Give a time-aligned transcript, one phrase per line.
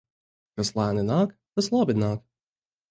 [0.61, 2.27] Kas lēni nāk, tas labi nāk.